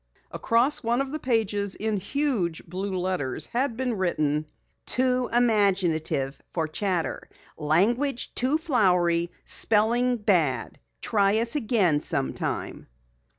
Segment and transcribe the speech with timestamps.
[0.31, 4.47] Across one of the pages in huge blue letters had been written:
[4.87, 7.29] "Too imaginative for Chatter.
[7.55, 9.31] Language too flowery.
[9.45, 10.79] Spelling bad.
[11.01, 12.87] Try us again sometime."